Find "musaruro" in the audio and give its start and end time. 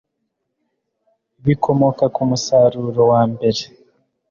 2.29-3.01